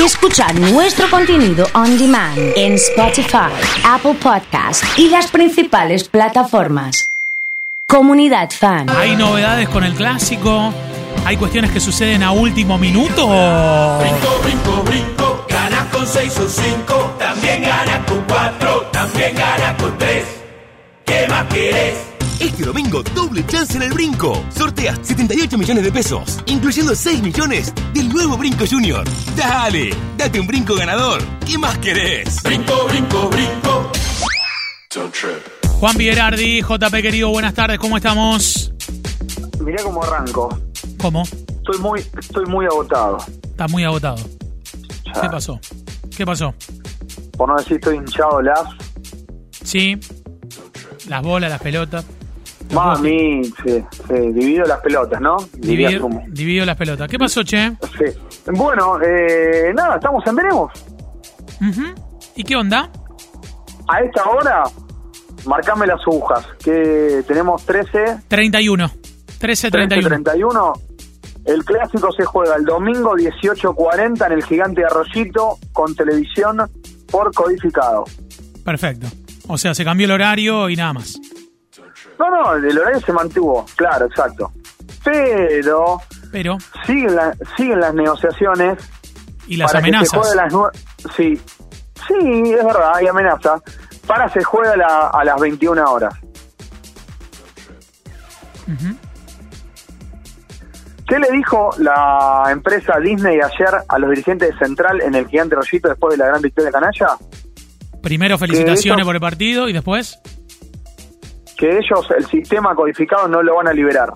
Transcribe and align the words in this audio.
y 0.00 0.04
escuchar 0.04 0.58
nuestro 0.58 1.10
contenido 1.10 1.66
on 1.74 1.98
demand 1.98 2.38
en 2.56 2.74
Spotify, 2.74 3.50
Apple 3.84 4.14
Podcast 4.14 4.82
y 4.96 5.08
las 5.08 5.30
principales 5.30 6.08
plataformas. 6.08 7.10
Comunidad 7.86 8.50
Fan. 8.50 8.88
¿Hay 8.88 9.16
novedades 9.16 9.68
con 9.68 9.84
el 9.84 9.94
clásico? 9.94 10.72
¿Hay 11.26 11.36
cuestiones 11.36 11.70
que 11.70 11.80
suceden 11.80 12.22
a 12.22 12.32
último 12.32 12.78
minuto? 12.78 13.26
Brinco, 13.98 14.40
brinco, 14.42 14.82
brinco, 14.84 15.46
gana 15.48 15.86
con 15.90 16.06
6 16.06 16.38
o 16.38 16.48
5, 16.48 17.16
también 17.18 17.62
gana 17.62 18.04
con 18.06 18.24
4, 18.26 18.88
también 18.92 19.34
gana 19.34 19.76
con 19.76 19.98
3. 19.98 20.24
¿Qué 21.04 21.26
más 21.28 21.44
quieres? 21.46 22.09
Este 22.40 22.64
domingo, 22.64 23.02
doble 23.14 23.44
chance 23.46 23.76
en 23.76 23.82
el 23.82 23.92
Brinco. 23.92 24.42
Sorteas 24.48 24.98
78 25.02 25.58
millones 25.58 25.84
de 25.84 25.92
pesos, 25.92 26.40
incluyendo 26.46 26.94
6 26.94 27.22
millones 27.22 27.74
del 27.92 28.08
nuevo 28.08 28.38
Brinco 28.38 28.64
Junior. 28.68 29.06
Dale, 29.36 29.90
date 30.16 30.40
un 30.40 30.46
brinco 30.46 30.74
ganador. 30.74 31.20
¿Qué 31.46 31.58
más 31.58 31.76
querés? 31.78 32.42
Brinco, 32.42 32.86
brinco, 32.88 33.28
brinco. 33.28 33.92
Don't 34.94 35.12
trip. 35.12 35.68
Juan 35.80 35.98
Villardi, 35.98 36.62
JP 36.62 36.92
querido, 37.02 37.28
buenas 37.28 37.52
tardes, 37.52 37.78
¿cómo 37.78 37.98
estamos? 37.98 38.72
Mirá 39.60 39.82
cómo 39.82 40.02
arranco. 40.02 40.48
¿Cómo? 40.98 41.22
Estoy 41.22 41.78
muy, 41.78 42.00
estoy 42.18 42.46
muy 42.46 42.64
agotado. 42.64 43.18
Está 43.42 43.68
muy 43.68 43.84
agotado. 43.84 44.16
Ya. 45.04 45.20
¿Qué 45.20 45.28
pasó? 45.28 45.60
¿Qué 46.16 46.24
pasó? 46.24 46.54
Por 47.36 47.50
no 47.50 47.56
decir 47.58 47.74
estoy 47.76 47.98
hinchado 47.98 48.40
las. 48.40 48.62
Sí. 49.62 50.00
Las 51.06 51.22
bolas, 51.22 51.50
las 51.50 51.60
pelotas. 51.60 52.04
Mami, 52.72 53.44
sí, 53.44 53.84
sí, 54.06 54.14
divido 54.32 54.64
las 54.64 54.80
pelotas, 54.80 55.20
¿no? 55.20 55.36
Divido, 55.54 56.08
divido 56.28 56.64
las 56.64 56.76
pelotas. 56.76 57.08
¿Qué 57.08 57.18
pasó, 57.18 57.42
che? 57.42 57.72
Sí. 57.98 58.04
Bueno, 58.52 59.00
eh, 59.02 59.72
nada, 59.74 59.96
estamos 59.96 60.24
en 60.26 60.36
veremos. 60.36 60.72
¿Y 62.36 62.44
qué 62.44 62.56
onda? 62.56 62.90
A 63.88 64.00
esta 64.00 64.24
hora, 64.30 64.62
marcame 65.46 65.86
las 65.86 66.00
agujas, 66.06 66.46
que 66.62 67.24
tenemos 67.26 67.64
13, 67.66 68.20
31. 68.28 68.90
13, 69.38 69.70
31. 69.70 70.08
31. 70.08 70.72
El 71.46 71.64
clásico 71.64 72.12
se 72.12 72.24
juega 72.24 72.56
el 72.56 72.64
domingo 72.64 73.16
18.40 73.16 74.26
en 74.26 74.32
el 74.32 74.44
Gigante 74.44 74.84
Arroyito 74.84 75.58
con 75.72 75.94
televisión 75.94 76.58
por 77.10 77.32
codificado. 77.34 78.04
Perfecto. 78.64 79.08
O 79.48 79.58
sea, 79.58 79.74
se 79.74 79.84
cambió 79.84 80.04
el 80.04 80.12
horario 80.12 80.68
y 80.68 80.76
nada 80.76 80.92
más. 80.92 81.18
No, 82.20 82.28
no, 82.30 82.54
el 82.54 82.78
horario 82.78 83.00
se 83.00 83.12
mantuvo, 83.14 83.64
claro, 83.76 84.04
exacto. 84.04 84.52
Pero 85.02 86.00
Pero, 86.30 86.58
siguen, 86.86 87.16
la- 87.16 87.34
siguen 87.56 87.80
las 87.80 87.94
negociaciones 87.94 88.78
y 89.46 89.56
las 89.56 89.72
para 89.72 89.82
que 89.82 89.90
se 89.90 89.96
amenazas. 90.16 90.34
las 90.36 90.52
Sí, 91.16 91.40
sí, 92.06 92.14
es 92.52 92.62
verdad, 92.64 92.92
hay 92.94 93.06
amenaza. 93.06 93.54
Para 94.06 94.28
se 94.28 94.44
juega 94.44 94.72
a, 94.72 94.76
la- 94.76 95.08
a 95.08 95.24
las 95.24 95.40
21 95.40 95.82
horas. 95.90 96.12
¿Qué 101.08 101.18
le 101.18 101.30
dijo 101.32 101.70
la 101.78 102.44
empresa 102.52 103.00
Disney 103.00 103.40
ayer 103.40 103.68
a 103.88 103.98
los 103.98 104.10
dirigentes 104.10 104.50
de 104.50 104.58
Central 104.64 105.00
en 105.00 105.14
el 105.16 105.26
Gigante 105.26 105.56
Rollito 105.56 105.88
después 105.88 106.12
de 106.12 106.18
la 106.18 106.26
gran 106.28 106.42
victoria 106.42 106.70
canalla? 106.70 107.08
Primero, 108.02 108.38
felicitaciones 108.38 109.04
por 109.04 109.14
el 109.16 109.20
partido 109.20 109.68
y 109.68 109.72
después. 109.72 110.20
Que 111.60 111.76
ellos 111.76 112.08
el 112.16 112.24
sistema 112.24 112.74
codificado 112.74 113.28
no 113.28 113.42
lo 113.42 113.56
van 113.56 113.68
a 113.68 113.74
liberar. 113.74 114.10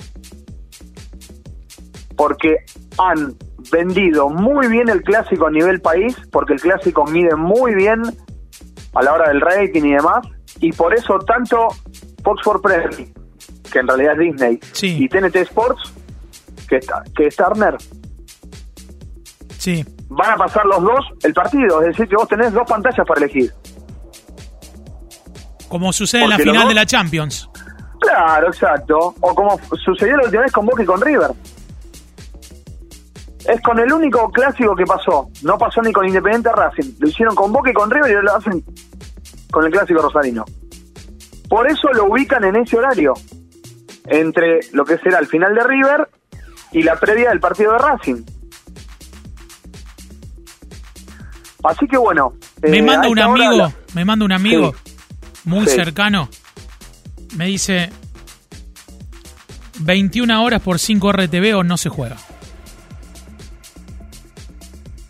Porque 2.16 2.56
han 2.96 3.34
vendido 3.70 4.30
muy 4.30 4.66
bien 4.68 4.88
el 4.88 5.02
clásico 5.02 5.46
a 5.46 5.50
nivel 5.50 5.82
país, 5.82 6.16
porque 6.32 6.54
el 6.54 6.60
clásico 6.62 7.04
mide 7.04 7.36
muy 7.36 7.74
bien 7.74 8.00
a 8.94 9.02
la 9.02 9.12
hora 9.12 9.28
del 9.28 9.42
rating 9.42 9.82
y 9.84 9.92
demás, 9.92 10.26
y 10.60 10.72
por 10.72 10.94
eso 10.94 11.18
tanto 11.18 11.68
Fox 12.22 12.42
for 12.42 12.62
Premier, 12.62 12.88
que 13.70 13.78
en 13.78 13.88
realidad 13.88 14.14
es 14.14 14.18
Disney, 14.20 14.60
Sí. 14.72 14.96
y 15.04 15.08
TNT 15.10 15.36
Sports, 15.42 15.92
que, 16.66 16.76
está, 16.76 17.02
que 17.14 17.26
es 17.26 17.36
Turner, 17.36 17.76
Sí. 19.58 19.84
van 20.08 20.30
a 20.30 20.36
pasar 20.36 20.64
los 20.64 20.80
dos 20.82 21.04
el 21.24 21.34
partido, 21.34 21.82
es 21.82 21.88
decir, 21.88 22.08
que 22.08 22.16
vos 22.16 22.28
tenés 22.28 22.54
dos 22.54 22.64
pantallas 22.66 23.06
para 23.06 23.20
elegir. 23.20 23.52
Como 25.74 25.92
sucede 25.92 26.22
en 26.22 26.30
la 26.30 26.38
final 26.38 26.54
dos- 26.54 26.68
de 26.68 26.74
la 26.74 26.86
Champions. 26.86 27.50
Claro, 27.98 28.46
exacto. 28.46 29.12
O 29.20 29.34
como 29.34 29.58
sucedió 29.84 30.16
la 30.18 30.22
última 30.22 30.42
vez 30.42 30.52
con 30.52 30.64
Boca 30.64 30.84
y 30.84 30.86
con 30.86 31.00
River. 31.00 31.32
Es 33.44 33.60
con 33.60 33.80
el 33.80 33.92
único 33.92 34.30
clásico 34.30 34.76
que 34.76 34.84
pasó. 34.84 35.28
No 35.42 35.58
pasó 35.58 35.82
ni 35.82 35.90
con 35.92 36.06
Independiente 36.06 36.52
Racing. 36.52 36.92
Lo 37.00 37.08
hicieron 37.08 37.34
con 37.34 37.52
Boca 37.52 37.72
y 37.72 37.74
con 37.74 37.90
River 37.90 38.08
y 38.08 38.24
lo 38.24 38.36
hacen 38.36 38.64
con 39.50 39.64
el 39.66 39.72
clásico 39.72 40.00
rosarino. 40.00 40.44
Por 41.48 41.68
eso 41.68 41.92
lo 41.92 42.04
ubican 42.04 42.44
en 42.44 42.54
ese 42.54 42.76
horario. 42.76 43.14
Entre 44.06 44.60
lo 44.74 44.84
que 44.84 44.96
será 44.98 45.18
el 45.18 45.26
final 45.26 45.56
de 45.56 45.64
River 45.64 46.08
y 46.70 46.84
la 46.84 46.94
previa 47.00 47.30
del 47.30 47.40
partido 47.40 47.72
de 47.72 47.78
Racing. 47.78 48.22
Así 51.64 51.88
que 51.88 51.96
bueno. 51.96 52.34
Me 52.62 52.78
eh, 52.78 52.82
manda 52.82 53.08
un 53.08 53.18
hora 53.18 53.24
amigo, 53.24 53.72
me 53.94 54.04
manda 54.04 54.24
un 54.24 54.30
amigo 54.32 54.72
muy 55.44 55.66
Sí. 55.66 55.76
cercano. 55.76 56.28
Me 57.36 57.46
dice 57.46 57.90
21 59.80 60.42
horas 60.44 60.60
por 60.62 60.78
5 60.78 61.12
RTV 61.12 61.56
o 61.56 61.64
no 61.64 61.76
se 61.76 61.88
juega. 61.88 62.16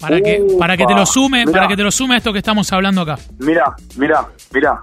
Para 0.01 0.21
que, 0.21 0.47
para 0.59 0.77
que 0.77 0.85
te 0.85 0.95
lo 0.95 1.07
sume, 1.07 1.47
mirá. 1.47 1.53
para 1.53 1.69
que 1.69 1.77
te 1.77 1.83
lo 1.83 1.91
sume 1.91 2.15
a 2.15 2.19
esto 2.19 2.33
que 2.33 2.39
estamos 2.41 2.71
hablando 2.73 3.01
acá. 3.03 3.19
Mirá, 3.39 3.75
mirá, 3.97 4.27
mirá. 4.53 4.83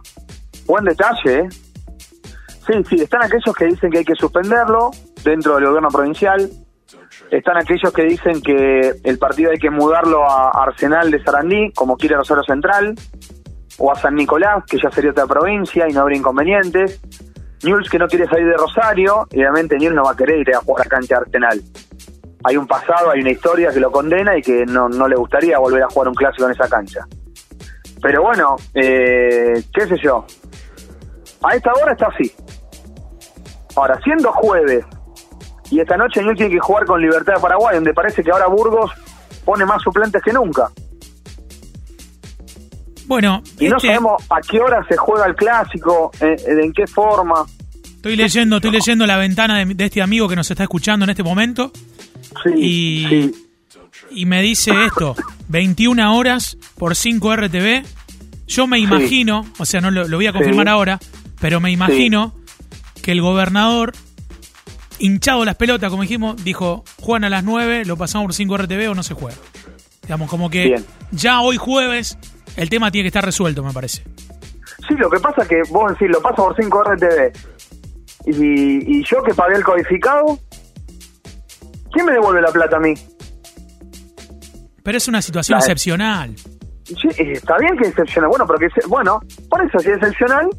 Buen 0.65 0.83
detalle, 0.85 1.39
¿eh? 1.41 1.49
Sí, 2.65 2.73
sí, 2.89 2.95
están 2.95 3.23
aquellos 3.23 3.55
que 3.55 3.65
dicen 3.65 3.91
que 3.91 3.99
hay 3.99 4.05
que 4.05 4.15
suspenderlo 4.15 4.91
dentro 5.23 5.55
del 5.55 5.65
gobierno 5.65 5.89
provincial. 5.89 6.49
Están 7.29 7.57
aquellos 7.57 7.93
que 7.93 8.03
dicen 8.03 8.41
que 8.41 8.93
el 9.03 9.17
partido 9.19 9.51
hay 9.51 9.57
que 9.59 9.69
mudarlo 9.69 10.23
a 10.29 10.49
Arsenal 10.63 11.11
de 11.11 11.23
Sarandí, 11.23 11.71
como 11.75 11.97
quiere 11.97 12.15
Rosario 12.15 12.43
Central, 12.43 12.95
o 13.81 13.91
a 13.91 13.95
San 13.95 14.13
Nicolás, 14.13 14.63
que 14.69 14.77
ya 14.77 14.91
sería 14.91 15.09
otra 15.09 15.25
provincia 15.25 15.89
y 15.89 15.93
no 15.93 16.01
habría 16.01 16.19
inconvenientes. 16.19 17.01
Newell's 17.63 17.89
que 17.89 17.97
no 17.97 18.07
quiere 18.07 18.27
salir 18.27 18.45
de 18.45 18.55
Rosario, 18.55 19.27
y 19.31 19.39
obviamente 19.39 19.75
Newell's 19.77 19.95
no 19.95 20.03
va 20.03 20.11
a 20.11 20.15
querer 20.15 20.39
ir 20.39 20.55
a 20.55 20.59
jugar 20.59 20.85
a 20.85 20.89
cancha 20.89 21.15
de 21.15 21.21
Arsenal. 21.21 21.61
Hay 22.43 22.57
un 22.57 22.67
pasado, 22.67 23.09
hay 23.09 23.21
una 23.21 23.31
historia 23.31 23.71
que 23.71 23.79
lo 23.79 23.91
condena 23.91 24.37
y 24.37 24.41
que 24.43 24.65
no, 24.67 24.87
no 24.87 25.07
le 25.07 25.15
gustaría 25.15 25.57
volver 25.57 25.81
a 25.81 25.89
jugar 25.89 26.09
un 26.09 26.13
clásico 26.13 26.45
en 26.45 26.51
esa 26.51 26.69
cancha. 26.69 27.07
Pero 28.03 28.21
bueno, 28.21 28.55
eh, 28.75 29.63
qué 29.73 29.87
sé 29.87 29.95
yo. 30.01 30.25
A 31.43 31.55
esta 31.55 31.71
hora 31.73 31.93
está 31.93 32.07
así. 32.07 32.31
Ahora, 33.75 33.99
siendo 34.03 34.31
jueves 34.31 34.85
y 35.71 35.79
esta 35.79 35.97
noche 35.97 36.21
Newell's 36.21 36.37
tiene 36.37 36.53
que 36.53 36.59
jugar 36.59 36.85
con 36.85 37.01
Libertad 37.01 37.33
de 37.33 37.41
Paraguay, 37.41 37.75
donde 37.75 37.93
parece 37.95 38.23
que 38.23 38.29
ahora 38.29 38.45
Burgos 38.45 38.91
pone 39.43 39.65
más 39.65 39.81
suplentes 39.81 40.21
que 40.21 40.33
nunca. 40.33 40.69
Bueno, 43.07 43.41
Y 43.59 43.67
no 43.67 43.77
este- 43.77 43.87
sabemos 43.89 44.23
a 44.29 44.39
qué 44.41 44.59
hora 44.59 44.85
se 44.87 44.95
juega 44.97 45.25
el 45.25 45.35
clásico, 45.35 46.11
eh, 46.21 46.35
eh, 46.37 46.63
en 46.63 46.73
qué 46.73 46.87
forma. 46.87 47.45
estoy 47.83 48.15
leyendo, 48.15 48.57
estoy 48.57 48.71
leyendo 48.71 49.05
la 49.05 49.17
ventana 49.17 49.59
de, 49.59 49.65
de 49.73 49.85
este 49.85 50.01
amigo 50.01 50.27
que 50.27 50.35
nos 50.35 50.49
está 50.49 50.63
escuchando 50.63 51.03
en 51.03 51.09
este 51.11 51.23
momento 51.23 51.71
Sí, 52.43 52.49
y, 52.57 53.07
sí. 53.09 53.31
y 54.11 54.25
me 54.25 54.41
dice 54.41 54.71
esto, 54.85 55.15
21 55.49 56.15
horas 56.15 56.57
por 56.77 56.95
5 56.95 57.35
RTV. 57.35 57.83
Yo 58.47 58.65
me 58.67 58.79
imagino, 58.79 59.45
o 59.59 59.65
sea, 59.65 59.81
no 59.81 59.91
lo, 59.91 60.07
lo 60.07 60.17
voy 60.17 60.27
a 60.27 60.33
confirmar 60.33 60.67
ahora, 60.67 60.99
pero 61.39 61.59
me 61.59 61.71
imagino 61.71 62.33
que 63.01 63.11
el 63.13 63.21
gobernador, 63.21 63.93
hinchado 64.99 65.45
las 65.45 65.55
pelotas, 65.55 65.89
como 65.89 66.03
dijimos, 66.03 66.43
dijo, 66.43 66.83
juegan 66.99 67.23
a 67.25 67.29
las 67.29 67.43
9, 67.43 67.85
lo 67.85 67.97
pasamos 67.97 68.25
por 68.27 68.33
5 68.33 68.57
RTV 68.57 68.89
o 68.91 68.95
no 68.95 69.03
se 69.03 69.13
juega. 69.13 69.37
Digamos, 70.03 70.29
como 70.29 70.49
que 70.49 70.65
Bien. 70.65 70.85
ya 71.11 71.41
hoy 71.41 71.57
jueves 71.57 72.17
el 72.57 72.69
tema 72.69 72.91
tiene 72.91 73.03
que 73.05 73.07
estar 73.09 73.23
resuelto, 73.25 73.63
me 73.63 73.71
parece. 73.73 74.03
Sí, 74.87 74.95
lo 74.97 75.09
que 75.09 75.19
pasa 75.19 75.43
es 75.43 75.47
que 75.47 75.61
vos 75.69 75.91
decís, 75.91 76.09
lo 76.09 76.21
paso 76.21 76.43
por 76.47 76.55
5 76.55 76.83
RTV. 76.83 77.31
Y, 78.25 78.99
y 78.99 79.03
yo 79.03 79.23
que 79.23 79.33
pagué 79.33 79.55
el 79.55 79.63
codificado, 79.63 80.37
¿quién 81.91 82.05
me 82.05 82.13
devuelve 82.13 82.41
la 82.41 82.51
plata 82.51 82.77
a 82.77 82.79
mí? 82.79 82.93
Pero 84.83 84.97
es 84.97 85.07
una 85.07 85.21
situación 85.21 85.59
excepcional. 85.59 86.35
Sí, 86.85 87.07
está 87.17 87.57
bien 87.57 87.77
que 87.77 87.83
es 87.83 87.89
excepcional. 87.89 88.29
Bueno, 88.29 88.45
pero 88.47 88.59
que 88.59 88.67
bueno, 88.87 89.19
por 89.49 89.63
eso 89.63 89.79
si 89.79 89.89
es 89.89 89.97
excepcional, 89.97 90.49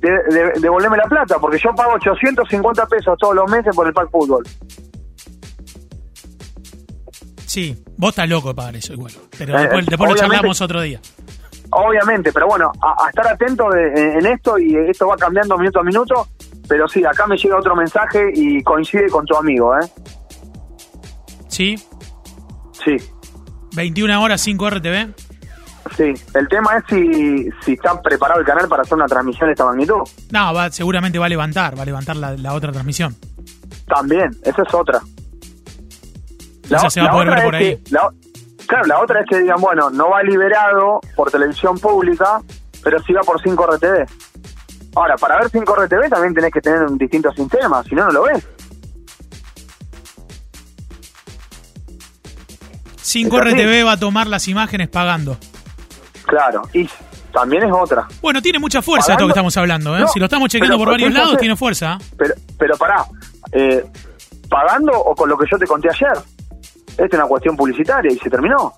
de, 0.00 0.10
de- 0.34 0.60
devolveme 0.60 0.96
la 0.96 1.04
plata, 1.04 1.38
porque 1.40 1.58
yo 1.58 1.70
pago 1.74 1.92
850 1.94 2.86
pesos 2.86 3.16
todos 3.18 3.34
los 3.34 3.50
meses 3.50 3.74
por 3.74 3.86
el 3.86 3.92
pack 3.92 4.10
fútbol. 4.10 4.44
Sí, 7.48 7.74
vos 7.96 8.10
estás 8.10 8.28
loco 8.28 8.48
de 8.48 8.54
pagar 8.54 8.76
eso 8.76 8.92
igual. 8.92 9.12
Pero 9.38 9.56
Eh, 9.56 9.62
después, 9.62 9.86
después 9.86 10.10
lo 10.10 10.16
charlamos 10.16 10.60
otro 10.60 10.82
día. 10.82 11.00
Obviamente, 11.70 12.30
pero 12.30 12.46
bueno, 12.46 12.70
a, 12.80 13.04
a 13.06 13.08
estar 13.08 13.26
atento 13.26 13.70
de- 13.70 14.18
en 14.18 14.26
esto 14.26 14.58
y 14.58 14.76
esto 14.88 15.06
va 15.06 15.16
cambiando 15.16 15.56
minuto 15.56 15.80
a 15.80 15.82
minuto. 15.82 16.28
Pero 16.68 16.86
sí, 16.86 17.02
acá 17.06 17.26
me 17.26 17.36
llega 17.38 17.56
otro 17.58 17.74
mensaje 17.74 18.30
y 18.34 18.62
coincide 18.62 19.08
con 19.08 19.24
tu 19.24 19.34
amigo, 19.34 19.74
¿eh? 19.78 19.86
¿Sí? 21.48 21.76
Sí. 22.84 22.96
21 23.74 24.20
horas 24.22 24.40
5 24.42 24.68
RTV. 24.70 25.14
Sí, 25.96 26.12
el 26.34 26.48
tema 26.48 26.76
es 26.76 26.84
si, 26.90 27.48
si 27.64 27.72
está 27.72 28.00
preparado 28.02 28.40
el 28.40 28.46
canal 28.46 28.68
para 28.68 28.82
hacer 28.82 28.94
una 28.94 29.06
transmisión 29.06 29.48
de 29.48 29.52
esta 29.52 29.64
magnitud. 29.64 30.02
No, 30.30 30.52
va, 30.52 30.70
seguramente 30.70 31.18
va 31.18 31.24
a 31.26 31.30
levantar, 31.30 31.78
va 31.78 31.82
a 31.82 31.86
levantar 31.86 32.16
la, 32.16 32.32
la 32.36 32.52
otra 32.52 32.70
transmisión. 32.72 33.16
También, 33.86 34.30
esa 34.44 34.62
es 34.62 34.74
otra. 34.74 35.00
Esa 36.76 36.90
se 36.90 37.00
va 37.00 37.08
a 37.08 37.12
poder 37.12 37.30
ver 37.30 37.42
por 37.44 37.54
ahí. 37.54 37.76
que- 37.76 37.90
la 37.90 38.10
claro, 38.66 38.84
la 38.86 39.00
otra 39.00 39.20
es 39.20 39.26
que 39.28 39.40
digan, 39.40 39.60
bueno, 39.60 39.90
no 39.90 40.10
va 40.10 40.22
liberado 40.22 41.00
por 41.16 41.30
televisión 41.30 41.78
pública, 41.78 42.40
pero 42.82 42.98
sí 43.02 43.12
va 43.12 43.22
por 43.22 43.40
5 43.42 43.66
RTV. 43.66 44.06
Ahora, 44.96 45.16
para 45.16 45.38
ver 45.38 45.50
5 45.50 45.74
RTV 45.74 46.08
también 46.08 46.34
tenés 46.34 46.52
que 46.52 46.60
tener 46.60 46.82
un 46.82 46.98
distinto 46.98 47.30
sistema, 47.32 47.82
si 47.84 47.94
no, 47.94 48.04
no 48.06 48.10
lo 48.12 48.22
ves. 48.24 48.46
5 53.02 53.36
Es 53.40 53.46
así. 53.46 53.54
RTV 53.62 53.84
va 53.86 53.92
a 53.92 53.96
tomar 53.96 54.26
las 54.26 54.48
imágenes 54.48 54.88
pagando. 54.88 55.36
Claro, 56.26 56.62
y 56.74 56.88
también 57.32 57.62
es 57.64 57.72
otra. 57.72 58.06
Bueno, 58.20 58.42
tiene 58.42 58.58
mucha 58.58 58.82
fuerza 58.82 59.12
esto 59.12 59.24
que 59.24 59.30
estamos 59.30 59.56
hablando, 59.56 59.96
¿eh? 59.96 60.00
No, 60.00 60.08
si 60.08 60.18
lo 60.18 60.26
estamos 60.26 60.48
chequeando 60.50 60.76
pero 60.76 60.84
por 60.84 60.92
varios 60.92 61.12
lados, 61.12 61.38
tiene 61.38 61.56
fuerza. 61.56 61.98
Pero, 62.18 62.34
pero 62.58 62.76
pará, 62.76 63.04
eh, 63.52 63.84
¿pagando 64.50 64.92
o 64.92 65.14
con 65.14 65.28
lo 65.28 65.38
que 65.38 65.46
yo 65.50 65.58
te 65.58 65.66
conté 65.66 65.88
ayer? 65.88 66.18
Esta 66.98 67.04
es 67.06 67.14
una 67.14 67.26
cuestión 67.28 67.56
publicitaria 67.56 68.12
y 68.12 68.18
se 68.18 68.28
terminó. 68.28 68.72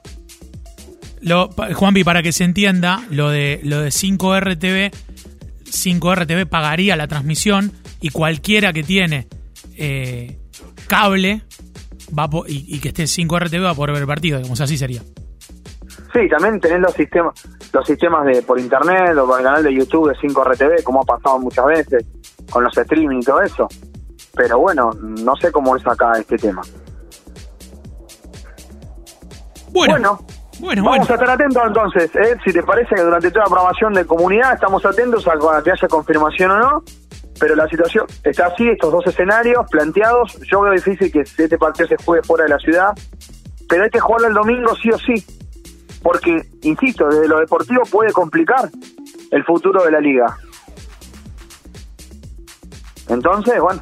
Lo, 1.22 1.48
Juanpi, 1.74 2.04
para 2.04 2.22
que 2.22 2.32
se 2.32 2.44
entienda, 2.44 3.02
lo 3.10 3.30
de, 3.30 3.60
lo 3.64 3.80
de 3.80 3.90
5 3.90 4.40
RTV, 4.40 4.90
5 5.64 6.14
RTV 6.14 6.46
pagaría 6.46 6.96
la 6.96 7.08
transmisión 7.08 7.72
y 8.00 8.10
cualquiera 8.10 8.72
que 8.72 8.82
tiene 8.82 9.26
eh, 9.76 10.38
cable 10.86 11.42
va 12.18 12.24
a 12.24 12.30
po- 12.30 12.46
y, 12.46 12.64
y 12.68 12.78
que 12.80 12.88
esté 12.88 13.06
5 13.06 13.38
RTV 13.38 13.64
va 13.64 13.70
a 13.70 13.74
poder 13.74 13.92
ver 13.92 14.02
el 14.02 14.06
partido, 14.08 14.38
digamos, 14.38 14.60
así 14.60 14.76
sería. 14.78 15.02
Sí, 16.12 16.28
también 16.28 16.58
tenés 16.60 16.80
los 16.80 16.92
sistemas 16.94 17.34
los 17.72 17.86
sistemas 17.86 18.26
de 18.26 18.42
por 18.42 18.58
internet 18.58 19.16
o 19.16 19.26
por 19.26 19.38
el 19.38 19.44
canal 19.44 19.62
de 19.62 19.72
YouTube 19.72 20.08
de 20.08 20.16
5RTV, 20.28 20.82
como 20.82 21.02
ha 21.02 21.04
pasado 21.04 21.38
muchas 21.38 21.66
veces, 21.66 22.04
con 22.50 22.64
los 22.64 22.76
streaming 22.76 23.18
y 23.20 23.24
todo 23.24 23.40
eso. 23.42 23.68
Pero 24.34 24.58
bueno, 24.58 24.90
no 25.02 25.36
sé 25.36 25.52
cómo 25.52 25.76
es 25.76 25.86
acá 25.86 26.12
este 26.18 26.36
tema. 26.36 26.62
Bueno, 29.72 29.94
Bueno, 29.94 30.18
bueno, 30.60 30.84
Vamos 30.84 30.98
bueno. 30.98 31.02
a 31.08 31.14
estar 31.14 31.30
atentos 31.30 31.62
entonces, 31.66 32.10
¿eh? 32.16 32.36
si 32.44 32.52
te 32.52 32.62
parece 32.62 32.94
que 32.94 33.02
durante 33.02 33.30
toda 33.30 33.44
la 33.44 33.50
programación 33.50 33.92
de 33.94 34.04
comunidad 34.04 34.54
estamos 34.54 34.84
atentos 34.84 35.26
a 35.26 35.32
a 35.32 35.62
que 35.62 35.70
haya 35.70 35.88
confirmación 35.88 36.50
o 36.50 36.58
no, 36.58 36.84
pero 37.38 37.56
la 37.56 37.66
situación 37.68 38.06
está 38.22 38.46
así, 38.46 38.68
estos 38.68 38.92
dos 38.92 39.06
escenarios 39.06 39.64
planteados, 39.70 40.38
yo 40.50 40.60
veo 40.60 40.72
difícil 40.72 41.10
que 41.10 41.20
este 41.20 41.56
partido 41.56 41.88
se 41.88 41.96
juegue 42.04 42.22
fuera 42.22 42.44
de 42.44 42.50
la 42.50 42.58
ciudad, 42.58 42.92
pero 43.68 43.84
hay 43.84 43.90
que 43.90 44.00
jugarlo 44.00 44.28
el 44.28 44.34
domingo 44.34 44.74
sí 44.76 44.90
o 44.90 44.98
sí, 44.98 45.24
porque, 46.02 46.42
insisto, 46.62 47.08
desde 47.08 47.28
lo 47.28 47.38
deportivo 47.40 47.82
puede 47.90 48.12
complicar 48.12 48.68
el 49.30 49.44
futuro 49.44 49.82
de 49.84 49.90
la 49.92 50.00
liga. 50.00 50.36
Entonces, 53.08 53.60
bueno, 53.60 53.80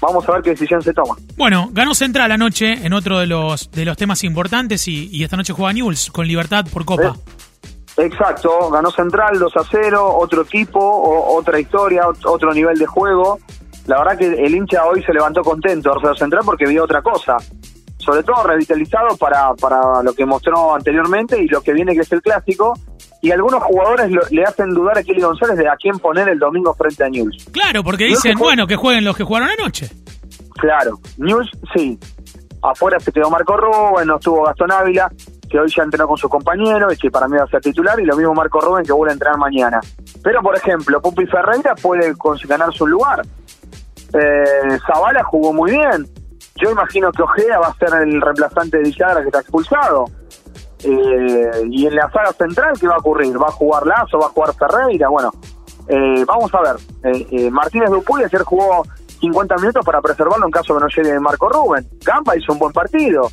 vamos 0.00 0.28
a 0.28 0.32
ver 0.32 0.42
qué 0.42 0.50
decisión 0.50 0.82
se 0.82 0.92
toma. 0.92 1.14
Bueno, 1.36 1.68
ganó 1.72 1.94
Central 1.94 2.30
anoche 2.32 2.84
en 2.86 2.92
otro 2.92 3.18
de 3.18 3.26
los, 3.26 3.70
de 3.70 3.84
los 3.84 3.96
temas 3.96 4.22
importantes 4.24 4.86
y, 4.88 5.08
y 5.10 5.24
esta 5.24 5.36
noche 5.36 5.52
juega 5.52 5.72
Newell's 5.72 6.10
con 6.10 6.26
Libertad 6.26 6.64
por 6.72 6.84
Copa. 6.84 7.14
Exacto, 7.98 8.70
ganó 8.70 8.90
Central 8.90 9.38
2 9.38 9.56
a 9.56 9.62
0, 9.70 10.16
otro 10.18 10.42
equipo, 10.42 10.78
o- 10.80 11.36
otra 11.38 11.58
historia, 11.58 12.02
ot- 12.04 12.26
otro 12.26 12.52
nivel 12.52 12.78
de 12.78 12.86
juego. 12.86 13.38
La 13.86 13.98
verdad 13.98 14.18
que 14.18 14.26
el 14.26 14.54
hincha 14.54 14.84
hoy 14.84 15.02
se 15.02 15.12
levantó 15.14 15.42
contento, 15.42 15.94
Rosario 15.94 16.16
Central, 16.16 16.42
porque 16.44 16.66
vio 16.66 16.84
otra 16.84 17.00
cosa. 17.00 17.36
Sobre 17.98 18.22
todo 18.22 18.42
revitalizado 18.44 19.16
para, 19.16 19.54
para 19.54 20.02
lo 20.02 20.12
que 20.12 20.26
mostró 20.26 20.74
anteriormente 20.74 21.42
y 21.42 21.48
lo 21.48 21.62
que 21.62 21.72
viene 21.72 21.94
que 21.94 22.00
es 22.00 22.12
el 22.12 22.20
clásico. 22.20 22.74
Y 23.22 23.30
algunos 23.32 23.62
jugadores 23.62 24.10
lo- 24.10 24.22
le 24.30 24.44
hacen 24.44 24.70
dudar 24.70 24.98
a 24.98 25.02
Kelly 25.02 25.22
González 25.22 25.56
de 25.56 25.68
a 25.68 25.76
quién 25.76 25.98
poner 25.98 26.28
el 26.28 26.38
domingo 26.38 26.74
frente 26.74 27.04
a 27.04 27.08
News. 27.08 27.46
Claro, 27.52 27.82
porque 27.82 28.04
que 28.04 28.10
dicen, 28.10 28.38
bueno, 28.38 28.66
que 28.66 28.76
jueguen 28.76 29.04
los 29.04 29.16
que 29.16 29.24
jugaron 29.24 29.48
anoche. 29.58 29.88
Claro, 30.54 30.98
News 31.18 31.50
sí. 31.74 31.98
Afuera 32.62 32.98
se 33.00 33.12
quedó 33.12 33.30
Marco 33.30 33.56
Rubén, 33.56 34.06
no 34.08 34.16
estuvo 34.16 34.42
Gastón 34.44 34.72
Ávila, 34.72 35.10
que 35.48 35.58
hoy 35.60 35.68
ya 35.74 35.82
entrenó 35.84 36.08
con 36.08 36.16
sus 36.16 36.30
compañeros 36.30 36.92
y 36.92 36.96
que 36.96 37.10
para 37.10 37.28
mí 37.28 37.36
va 37.36 37.44
a 37.44 37.48
ser 37.48 37.60
titular, 37.60 37.98
y 38.00 38.04
lo 38.04 38.16
mismo 38.16 38.34
Marco 38.34 38.60
Rubén 38.60 38.84
que 38.84 38.92
vuelve 38.92 39.12
a 39.12 39.14
entrenar 39.14 39.38
mañana. 39.38 39.80
Pero, 40.22 40.40
por 40.42 40.56
ejemplo, 40.56 41.00
Pupi 41.00 41.26
Ferreira 41.26 41.74
puede 41.80 42.12
ganar 42.48 42.72
su 42.72 42.86
lugar. 42.86 43.22
Eh, 44.12 44.78
Zavala 44.86 45.22
jugó 45.24 45.52
muy 45.52 45.72
bien. 45.72 46.06
Yo 46.56 46.70
imagino 46.70 47.12
que 47.12 47.22
Ojeda 47.22 47.58
va 47.58 47.68
a 47.68 47.74
ser 47.74 47.90
el 48.02 48.20
reemplazante 48.20 48.78
de 48.78 48.84
Villagra 48.84 49.20
que 49.20 49.26
está 49.26 49.40
expulsado. 49.40 50.06
Eh, 50.88 51.62
y 51.70 51.86
en 51.86 51.96
la 51.96 52.10
saga 52.10 52.32
central, 52.32 52.78
¿qué 52.78 52.86
va 52.86 52.94
a 52.94 52.98
ocurrir? 52.98 53.36
¿Va 53.40 53.48
a 53.48 53.52
jugar 53.52 53.86
Lazo? 53.86 54.18
¿Va 54.18 54.26
a 54.26 54.30
jugar 54.30 54.54
Ferreira? 54.54 55.08
Bueno, 55.08 55.32
eh, 55.88 56.24
vamos 56.24 56.52
a 56.54 56.60
ver. 56.60 56.76
Eh, 57.04 57.26
eh, 57.30 57.50
Martínez 57.50 57.90
Dupuy 57.90 58.22
ayer 58.22 58.42
jugó 58.42 58.84
50 59.20 59.56
minutos 59.56 59.84
para 59.84 60.00
preservarlo 60.00 60.46
en 60.46 60.52
caso 60.52 60.74
que 60.74 60.80
no 60.80 60.88
llegue 60.88 61.20
Marco 61.20 61.48
Rubén. 61.48 61.86
Gamba 62.04 62.36
hizo 62.36 62.52
un 62.52 62.58
buen 62.58 62.72
partido. 62.72 63.28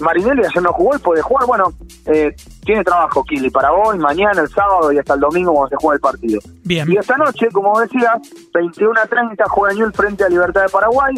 Marinelli 0.00 0.44
ayer 0.44 0.62
no 0.62 0.72
jugó 0.72 0.96
y 0.96 0.98
puede 0.98 1.22
jugar. 1.22 1.46
Bueno, 1.46 1.72
eh, 2.06 2.34
tiene 2.64 2.82
trabajo 2.82 3.22
Kili 3.24 3.50
para 3.50 3.72
hoy, 3.72 3.98
mañana, 3.98 4.42
el 4.42 4.48
sábado 4.48 4.92
y 4.92 4.98
hasta 4.98 5.14
el 5.14 5.20
domingo 5.20 5.52
cuando 5.52 5.68
se 5.68 5.76
juega 5.76 5.94
el 5.94 6.00
partido. 6.00 6.40
Bien. 6.64 6.90
Y 6.90 6.96
esta 6.96 7.16
noche, 7.16 7.48
como 7.52 7.78
decía, 7.78 8.14
21 8.52 9.00
a 9.00 9.06
30 9.06 9.44
juega 9.48 9.74
Newell 9.74 9.92
frente 9.92 10.24
a 10.24 10.28
Libertad 10.28 10.62
de 10.62 10.68
Paraguay. 10.68 11.14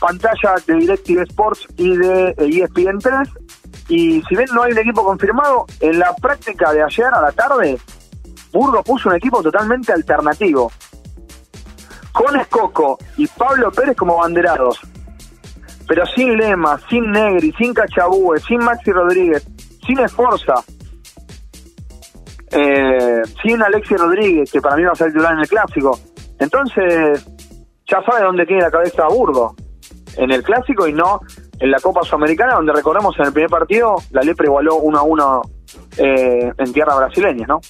Pantalla 0.00 0.54
de 0.66 0.74
DirecTV 0.74 1.22
Sports 1.22 1.66
y 1.76 1.96
de 1.96 2.34
ESPN 2.38 2.98
3. 3.00 3.28
Y 3.88 4.22
si 4.22 4.36
bien 4.36 4.48
no 4.52 4.62
hay 4.62 4.72
un 4.72 4.78
equipo 4.78 5.02
confirmado, 5.02 5.66
en 5.80 5.98
la 5.98 6.14
práctica 6.14 6.72
de 6.72 6.82
ayer 6.82 7.06
a 7.06 7.22
la 7.22 7.32
tarde, 7.32 7.78
Burgos 8.52 8.84
puso 8.84 9.08
un 9.08 9.16
equipo 9.16 9.42
totalmente 9.42 9.92
alternativo. 9.92 10.70
Con 12.12 12.38
Escoco 12.38 12.98
y 13.16 13.26
Pablo 13.26 13.70
Pérez 13.72 13.96
como 13.96 14.18
banderados. 14.18 14.80
Pero 15.86 16.04
sin 16.06 16.36
Lema, 16.36 16.78
sin 16.90 17.10
Negri, 17.10 17.52
sin 17.56 17.72
Cachabúe, 17.72 18.38
sin 18.46 18.58
Maxi 18.58 18.92
Rodríguez, 18.92 19.46
sin 19.86 19.98
Esforza. 20.00 20.54
Eh, 22.50 23.22
sin 23.42 23.62
Alexi 23.62 23.96
Rodríguez, 23.96 24.50
que 24.50 24.60
para 24.60 24.76
mí 24.76 24.82
va 24.82 24.92
a 24.92 24.96
ser 24.96 25.08
titular 25.08 25.32
en 25.32 25.40
el 25.40 25.48
clásico. 25.48 25.98
Entonces, 26.38 27.26
ya 27.86 28.02
sabe 28.02 28.22
dónde 28.22 28.44
tiene 28.44 28.62
la 28.62 28.70
cabeza 28.70 29.08
Burgo. 29.08 29.54
En 30.16 30.30
el 30.30 30.42
clásico 30.42 30.86
y 30.86 30.92
no 30.92 31.20
en 31.60 31.70
la 31.70 31.78
Copa 31.80 32.02
Sudamericana, 32.02 32.54
donde 32.54 32.72
recordemos 32.72 33.14
en 33.18 33.26
el 33.26 33.32
primer 33.32 33.50
partido 33.50 33.96
la 34.10 34.22
Lepre 34.22 34.46
igualó 34.46 34.76
1 34.76 34.98
a 34.98 35.02
1 35.02 35.42
eh, 35.98 36.52
en 36.56 36.72
tierra 36.72 36.96
brasileña, 36.96 37.46
¿no? 37.46 37.60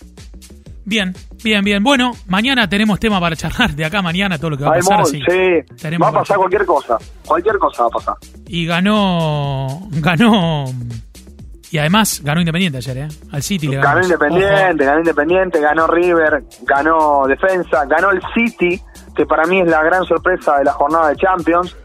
Bien, 0.85 1.15
bien, 1.45 1.63
bien. 1.63 1.83
Bueno, 1.83 2.13
mañana 2.27 2.67
tenemos 2.69 2.99
tema 2.99 3.21
para 3.21 3.37
charlar 3.37 3.73
de 3.73 3.85
acá 3.85 4.01
mañana, 4.01 4.39
todo 4.39 4.51
lo 4.51 4.57
que 4.57 4.65
va 4.65 4.71
a 4.71 4.75
pasar. 4.75 4.99
mod, 4.99 5.07
así. 5.07 5.21
sí, 5.21 5.75
Tenemos 5.83 6.07
va 6.07 6.11
a 6.11 6.21
pasar 6.23 6.39
cualquier 6.39 6.65
cosa. 6.65 6.97
Cualquier 7.27 7.59
cosa 7.59 7.83
va 7.83 7.89
a 7.89 7.91
pasar. 7.91 8.15
Y 8.47 8.65
ganó, 8.65 9.87
ganó, 10.01 10.65
y 11.71 11.79
además 11.79 12.23
ganó 12.25 12.41
Independiente 12.41 12.79
ayer, 12.79 12.99
¿eh? 12.99 13.09
Al 13.33 13.43
City 13.43 13.69
le 13.69 13.77
ganó. 13.77 13.89
Ganó 13.89 14.03
Independiente, 14.03 14.85
ganó 14.85 14.99
Independiente, 15.01 15.61
ganó 15.61 15.87
River, 15.87 16.45
ganó 16.63 17.27
Defensa, 17.27 17.85
ganó 17.85 18.11
el 18.11 18.23
City, 18.35 18.81
que 19.15 19.27
para 19.27 19.45
mí 19.47 19.61
es 19.61 19.69
la 19.69 19.83
gran 19.83 20.05
sorpresa 20.05 20.59
de 20.59 20.65
la 20.65 20.73
jornada 20.73 21.11
de 21.11 21.17
Champions, 21.17 21.77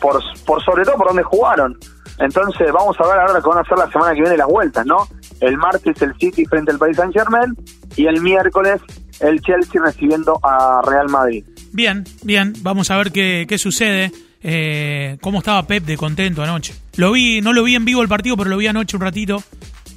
por, 0.00 0.22
por 0.46 0.62
sobre 0.64 0.84
todo 0.84 0.96
por 0.96 1.08
donde 1.08 1.22
jugaron. 1.22 1.78
Entonces 2.18 2.72
vamos 2.72 2.96
a 3.00 3.06
ver 3.06 3.20
ahora 3.20 3.40
que 3.40 3.48
van 3.48 3.58
a 3.58 3.60
hacer 3.60 3.78
la 3.78 3.90
semana 3.90 4.12
que 4.14 4.20
viene 4.22 4.36
las 4.36 4.48
vueltas, 4.48 4.84
¿no? 4.86 5.06
El 5.40 5.56
martes 5.56 6.00
el 6.02 6.12
City 6.18 6.44
frente 6.46 6.72
al 6.72 6.78
Paris 6.78 6.96
Saint 6.96 7.12
Germain 7.14 7.54
y 7.96 8.06
el 8.06 8.20
miércoles 8.20 8.80
el 9.20 9.40
Chelsea 9.40 9.80
recibiendo 9.84 10.38
a 10.42 10.80
Real 10.84 11.08
Madrid. 11.08 11.44
Bien, 11.72 12.04
bien, 12.22 12.54
vamos 12.62 12.90
a 12.90 12.96
ver 12.96 13.12
qué, 13.12 13.46
qué 13.48 13.56
sucede. 13.58 14.10
Eh, 14.42 15.18
cómo 15.20 15.38
estaba 15.38 15.64
Pep 15.66 15.84
de 15.84 15.96
contento 15.96 16.42
anoche. 16.42 16.74
Lo 16.96 17.12
vi, 17.12 17.40
no 17.40 17.52
lo 17.52 17.62
vi 17.64 17.74
en 17.74 17.84
vivo 17.84 18.02
el 18.02 18.08
partido, 18.08 18.36
pero 18.36 18.50
lo 18.50 18.56
vi 18.56 18.66
anoche 18.68 18.96
un 18.96 19.02
ratito, 19.02 19.42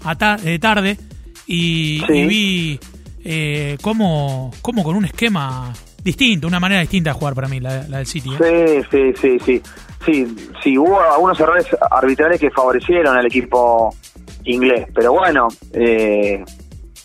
a 0.04 0.16
ta- 0.16 0.38
eh, 0.44 0.58
tarde, 0.60 0.98
y, 1.48 2.02
Sí. 2.08 2.14
y 2.14 2.26
vi 2.26 2.80
eh, 3.24 3.78
cómo, 3.82 4.52
cómo 4.64 4.84
con 4.84 4.96
un 4.96 5.06
esquema 5.06 5.72
distinto, 6.04 6.48
una 6.48 6.60
manera 6.60 6.82
distinta 6.82 7.12
de 7.12 7.20
jugar 7.20 7.36
para 7.36 7.48
mí, 7.48 7.60
la, 7.60 7.88
la 7.88 7.98
del 7.98 8.08
City. 8.08 8.32
¿eh? 8.44 8.84
Sí, 8.92 9.14
sí, 9.22 9.22
sí, 9.22 9.40
sí. 9.46 9.62
Sí, 10.06 10.26
sí, 10.64 10.78
hubo 10.78 11.00
algunos 11.00 11.40
errores 11.40 11.68
arbitrales 11.92 12.40
que 12.40 12.50
favorecieron 12.52 13.16
al 13.18 13.26
equipo 13.28 13.94
inglés, 14.46 14.88
pero 14.96 15.14
bueno, 15.14 15.48
eh, 15.74 16.44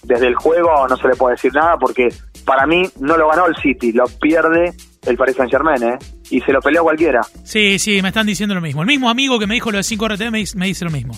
desde 0.05 0.26
el 0.29 0.35
juego 0.35 0.88
no 0.88 0.97
se 0.97 1.09
le 1.09 1.15
puede 1.17 1.35
decir 1.35 1.53
nada 1.53 1.76
porque 1.79 2.09
para 2.47 2.67
mí 2.67 2.85
no 3.00 3.17
lo 3.19 3.29
ganó 3.29 3.47
el 3.47 3.57
City, 3.57 3.93
lo 3.93 4.05
pierde 4.21 4.73
el 5.03 5.17
Paris 5.17 5.37
Saint 5.37 5.50
Germain, 5.50 5.83
¿eh? 5.83 5.99
Y 6.31 6.41
se 6.41 6.53
lo 6.53 6.61
peleó 6.61 6.83
cualquiera. 6.85 7.21
Sí, 7.45 7.79
sí, 7.79 8.00
me 8.03 8.09
están 8.09 8.26
diciendo 8.26 8.55
lo 8.55 8.61
mismo. 8.61 8.81
El 8.83 8.87
mismo 8.88 9.11
amigo 9.11 9.38
que 9.38 9.47
me 9.47 9.55
dijo 9.55 9.71
lo 9.71 9.76
de 9.76 9.83
5RT 9.85 10.31
me, 10.31 10.43
me 10.57 10.67
dice 10.67 10.85
lo 10.85 10.91
mismo. 10.91 11.12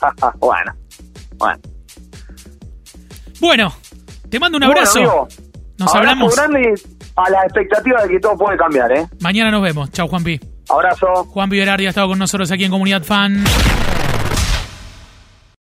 bueno, 0.38 0.72
bueno. 1.36 1.60
Bueno, 3.40 3.72
te 4.30 4.40
mando 4.40 4.58
un 4.58 4.64
Bueno, 4.64 4.80
abrazo. 4.80 4.98
amigo, 4.98 5.28
Nos 5.78 5.94
abrazo 5.94 5.98
hablamos. 5.98 6.36
grande 6.36 6.74
a 7.16 7.30
la 7.30 7.42
expectativa 7.42 8.02
de 8.02 8.08
que 8.08 8.18
todo 8.20 8.36
puede 8.36 8.56
cambiar, 8.56 8.90
¿eh? 8.92 9.06
Mañana 9.20 9.50
nos 9.50 9.62
vemos. 9.62 9.90
Chau, 9.92 10.08
Juanpi. 10.08 10.40
Abrazo. 10.68 11.24
Juan 11.30 11.48
Viverardi 11.48 11.86
ha 11.86 11.88
estado 11.90 12.08
con 12.08 12.18
nosotros 12.18 12.50
aquí 12.50 12.64
en 12.64 12.70
Comunidad 12.70 13.02
Fan. 13.02 13.44